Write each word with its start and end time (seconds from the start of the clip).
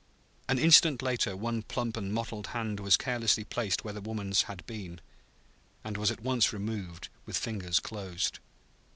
An 0.49 0.57
instant 0.57 1.03
later 1.03 1.37
one 1.37 1.61
plump 1.61 1.95
and 1.95 2.11
mottled 2.11 2.47
hand 2.47 2.79
was 2.79 2.97
carelessly 2.97 3.43
placed 3.43 3.83
where 3.85 3.93
the 3.93 4.01
woman's 4.01 4.41
had 4.49 4.65
been; 4.65 4.99
and 5.83 5.95
was 5.95 6.09
at 6.09 6.23
once 6.23 6.51
removed 6.51 7.09
with 7.27 7.37
fingers 7.37 7.79
closed. 7.79 8.39